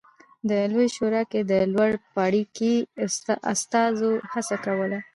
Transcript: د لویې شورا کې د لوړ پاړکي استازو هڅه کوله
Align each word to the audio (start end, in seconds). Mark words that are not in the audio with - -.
د 0.49 0.51
لویې 0.71 0.87
شورا 0.95 1.21
کې 1.31 1.39
د 1.51 1.53
لوړ 1.73 1.91
پاړکي 2.15 2.75
استازو 3.51 4.11
هڅه 4.31 4.55
کوله 4.65 4.99